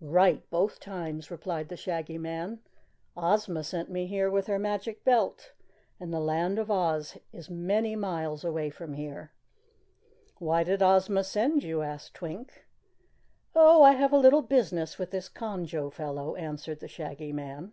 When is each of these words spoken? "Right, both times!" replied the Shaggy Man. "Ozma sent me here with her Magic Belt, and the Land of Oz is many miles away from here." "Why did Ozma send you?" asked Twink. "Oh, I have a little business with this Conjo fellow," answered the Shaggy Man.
"Right, 0.00 0.48
both 0.50 0.78
times!" 0.78 1.32
replied 1.32 1.68
the 1.68 1.76
Shaggy 1.76 2.16
Man. 2.16 2.60
"Ozma 3.16 3.64
sent 3.64 3.90
me 3.90 4.06
here 4.06 4.30
with 4.30 4.46
her 4.46 4.56
Magic 4.56 5.02
Belt, 5.02 5.50
and 5.98 6.14
the 6.14 6.20
Land 6.20 6.60
of 6.60 6.70
Oz 6.70 7.18
is 7.32 7.50
many 7.50 7.96
miles 7.96 8.44
away 8.44 8.70
from 8.70 8.92
here." 8.92 9.32
"Why 10.38 10.62
did 10.62 10.80
Ozma 10.80 11.24
send 11.24 11.64
you?" 11.64 11.82
asked 11.82 12.14
Twink. 12.14 12.66
"Oh, 13.56 13.82
I 13.82 13.94
have 13.94 14.12
a 14.12 14.16
little 14.16 14.42
business 14.42 14.96
with 14.96 15.10
this 15.10 15.28
Conjo 15.28 15.90
fellow," 15.92 16.36
answered 16.36 16.78
the 16.78 16.86
Shaggy 16.86 17.32
Man. 17.32 17.72